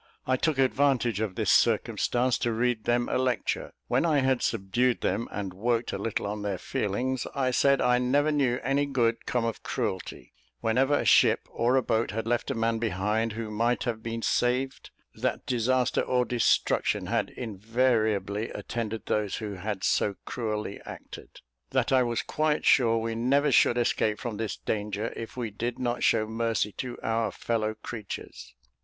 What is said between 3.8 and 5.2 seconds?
When I had subdued